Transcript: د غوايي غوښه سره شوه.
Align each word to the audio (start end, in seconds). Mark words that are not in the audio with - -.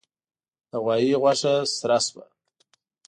د 0.69 0.71
غوايي 0.83 1.13
غوښه 1.21 1.53
سره 1.77 1.97
شوه. 2.05 2.25